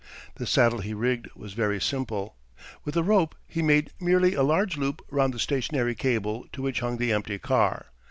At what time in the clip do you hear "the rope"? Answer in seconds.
2.95-3.35